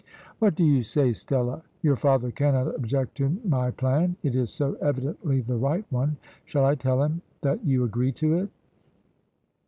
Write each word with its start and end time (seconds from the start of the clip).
What 0.39 0.55
do 0.55 0.63
you 0.63 0.81
say, 0.81 1.11
Stella? 1.11 1.61
Your 1.83 1.95
father 1.95 2.31
cannot 2.31 2.73
object 2.73 3.17
to 3.17 3.39
my 3.45 3.69
plan 3.69 4.15
it 4.23 4.35
is 4.35 4.51
so 4.51 4.73
evidently 4.81 5.41
the 5.41 5.57
right 5.57 5.85
one. 5.91 6.17
Shall 6.43 6.65
I 6.65 6.73
tell 6.73 7.03
him 7.03 7.21
that 7.41 7.63
you 7.63 7.83
agree 7.83 8.11
to 8.13 8.33
it?" 8.39 8.49